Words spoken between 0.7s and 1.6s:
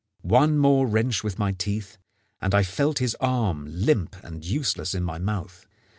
wrench with my